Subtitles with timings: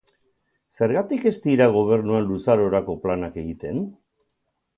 [0.77, 3.87] Zergatik ez dira gobernuan luzarorako planak egiten?